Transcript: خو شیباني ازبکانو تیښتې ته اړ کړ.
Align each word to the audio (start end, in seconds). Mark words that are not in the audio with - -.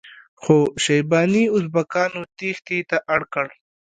خو 0.41 0.55
شیباني 0.83 1.43
ازبکانو 1.57 2.21
تیښتې 2.37 2.79
ته 2.89 2.97
اړ 3.13 3.21
کړ. 3.33 3.47